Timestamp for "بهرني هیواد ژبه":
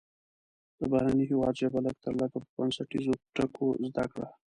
0.91-1.79